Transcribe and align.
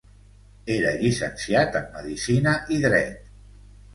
Era 0.75 0.93
llicenciat 1.01 1.77
en 1.81 1.85
Medicina 1.97 2.57
i 2.77 2.79
Dret. 2.87 3.31